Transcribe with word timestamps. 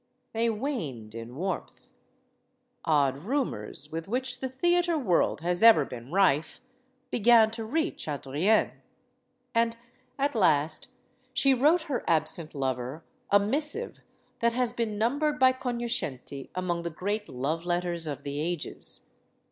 They 0.33 0.49
waned 0.49 1.13
in 1.13 1.35
warmth. 1.35 1.91
Odd 2.85 3.17
rumors 3.19 3.91
with 3.91 4.07
which 4.07 4.39
the 4.39 4.49
theater 4.49 4.97
world 4.97 5.41
has 5.41 5.61
ever 5.61 5.85
been 5.85 6.09
rife 6.11 6.59
began 7.11 7.51
to 7.51 7.63
reach 7.63 8.07
Adrienne. 8.07 8.81
And 9.53 9.77
at 10.17 10.33
last 10.33 10.87
she 11.35 11.53
wrote 11.53 11.83
her 11.83 12.03
absent 12.07 12.55
lover 12.55 13.03
a 13.29 13.39
missive 13.39 13.99
that 14.39 14.53
has 14.53 14.73
been 14.73 14.97
num 14.97 15.19
bered 15.19 15.37
by 15.37 15.51
cognoscenti 15.51 16.49
among 16.55 16.81
the 16.81 16.89
great 16.89 17.29
love 17.29 17.63
letters 17.63 18.07
of 18.07 18.23
the 18.23 18.39
ages. 18.41 19.01